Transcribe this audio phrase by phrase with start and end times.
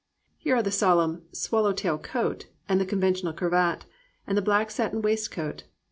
[0.39, 3.85] Here are the solemn "swallow tail coat," the conventional cravat,
[4.25, 5.65] and the black satin waistcoat.